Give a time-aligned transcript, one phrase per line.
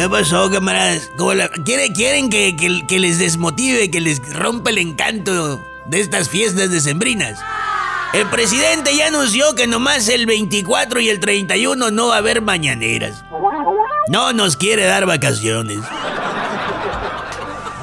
[0.00, 1.10] ¿Qué pasó, camaradas?
[1.18, 6.00] ¿Cómo la- ¿Quieren, quieren que, que- que les desmotive, que les rompa el encanto de
[6.00, 7.38] estas fiestas decembrinas?
[8.14, 12.40] El presidente ya anunció que nomás el 24 y el 31 no va a haber
[12.40, 13.22] mañaneras.
[14.08, 15.80] No nos quiere dar vacaciones.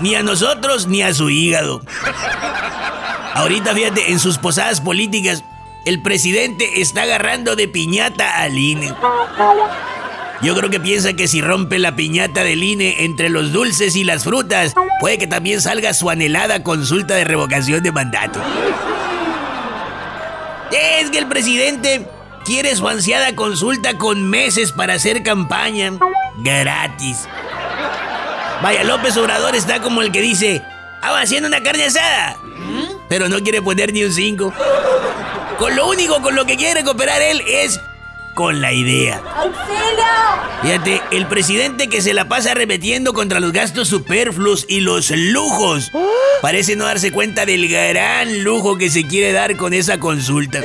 [0.02, 1.84] Ni a nosotros ni a su hígado.
[3.36, 5.44] Ahorita, fíjate, en sus posadas políticas,
[5.86, 8.92] el presidente está agarrando de piñata al INE.
[10.42, 14.04] Yo creo que piensa que si rompe la piñata del INE entre los dulces y
[14.04, 18.39] las frutas, puede que también salga su anhelada consulta de revocación de mandato.
[20.71, 22.08] Es que el presidente
[22.46, 25.94] quiere su ansiada consulta con meses para hacer campaña.
[26.38, 27.28] Gratis.
[28.61, 30.61] Vaya, López Obrador está como el que dice,
[31.02, 32.38] vamos haciendo una carne asada.
[33.09, 34.53] Pero no quiere poner ni un 5.
[35.58, 37.80] Con lo único con lo que quiere cooperar él es
[38.38, 39.19] con la idea.
[40.61, 45.91] Fíjate, el presidente que se la pasa arremetiendo contra los gastos superfluos y los lujos
[46.44, 50.61] parece no darse cuenta del gran lujo que se quiere dar con esa consulta.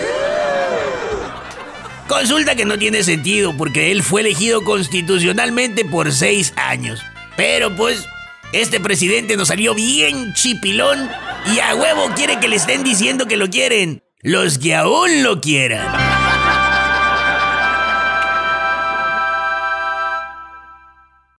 [2.09, 7.01] Consulta que no tiene sentido porque él fue elegido constitucionalmente por seis años.
[7.39, 8.05] Pero pues,
[8.53, 11.09] este presidente nos salió bien chipilón
[11.55, 14.05] y a huevo quiere que le estén diciendo que lo quieren.
[14.21, 16.22] Los que aún lo quieran.